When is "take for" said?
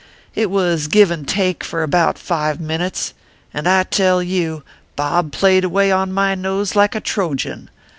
1.27-1.83